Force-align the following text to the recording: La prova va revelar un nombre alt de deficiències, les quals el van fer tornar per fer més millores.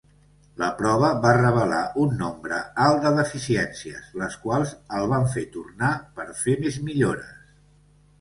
La 0.59 0.67
prova 0.77 1.09
va 1.25 1.33
revelar 1.39 1.81
un 2.03 2.15
nombre 2.21 2.61
alt 2.85 2.97
de 3.03 3.11
deficiències, 3.19 4.07
les 4.23 4.39
quals 4.47 4.73
el 5.01 5.05
van 5.13 5.27
fer 5.35 5.45
tornar 5.57 5.91
per 6.21 6.27
fer 6.41 6.57
més 6.65 6.81
millores. 6.89 7.37